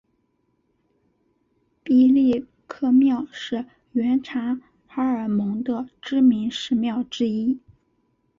[1.83, 7.59] 毕力克庙是原察哈尔盟的知名寺庙之一。